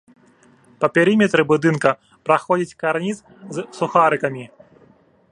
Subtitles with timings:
[0.83, 1.89] Па перыметры будынка
[2.29, 3.17] праходзіць карніз
[3.57, 4.43] з сухарыкамі.